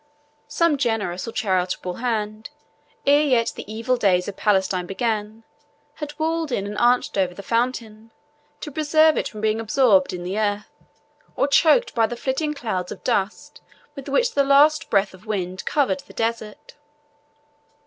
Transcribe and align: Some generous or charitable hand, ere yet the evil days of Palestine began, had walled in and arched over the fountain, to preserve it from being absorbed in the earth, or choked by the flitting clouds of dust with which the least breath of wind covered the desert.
Some 0.47 0.77
generous 0.77 1.27
or 1.27 1.31
charitable 1.31 1.97
hand, 1.97 2.49
ere 3.05 3.21
yet 3.21 3.53
the 3.55 3.71
evil 3.71 3.97
days 3.97 4.27
of 4.27 4.35
Palestine 4.35 4.87
began, 4.87 5.43
had 5.97 6.17
walled 6.17 6.51
in 6.51 6.65
and 6.65 6.75
arched 6.79 7.19
over 7.19 7.35
the 7.35 7.43
fountain, 7.43 8.11
to 8.61 8.71
preserve 8.71 9.15
it 9.15 9.27
from 9.27 9.41
being 9.41 9.59
absorbed 9.59 10.11
in 10.11 10.23
the 10.23 10.39
earth, 10.39 10.71
or 11.35 11.47
choked 11.47 11.93
by 11.93 12.07
the 12.07 12.17
flitting 12.17 12.55
clouds 12.55 12.91
of 12.91 13.03
dust 13.03 13.61
with 13.95 14.09
which 14.09 14.33
the 14.33 14.43
least 14.43 14.89
breath 14.89 15.13
of 15.13 15.27
wind 15.27 15.63
covered 15.65 15.99
the 15.99 16.13
desert. 16.13 16.73